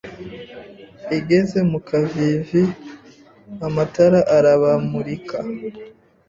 igeze 1.17 1.59
mu 1.71 1.79
kavivi 1.87 2.63
amatara 3.67 4.19
arabamurikira 4.35 5.39